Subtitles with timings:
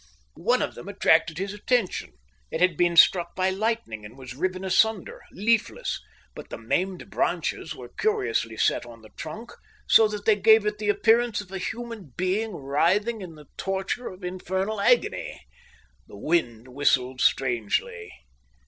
[0.41, 2.13] One of them attracted his attention.
[2.49, 6.01] It had been struck by lightning and was riven asunder, leafless;
[6.33, 9.51] but the maimed branches were curiously set on the trunk
[9.87, 14.07] so that they gave it the appearance of a human being writhing in the torture
[14.07, 15.39] of infernal agony.
[16.07, 18.11] The wind whistled strangely.